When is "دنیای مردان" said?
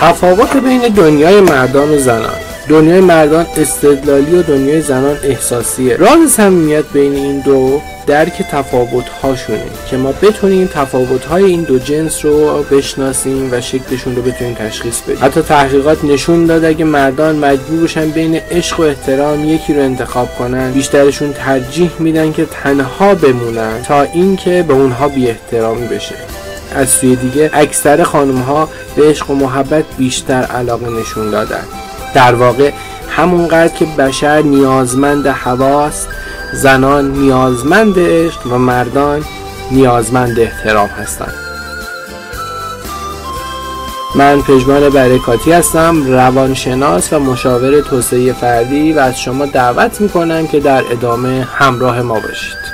0.88-1.90, 2.68-3.46